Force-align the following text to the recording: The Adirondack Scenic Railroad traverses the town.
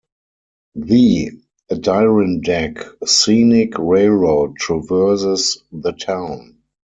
The 0.73 1.29
Adirondack 1.69 2.85
Scenic 3.05 3.77
Railroad 3.77 4.55
traverses 4.57 5.61
the 5.71 5.91
town. 5.91 6.57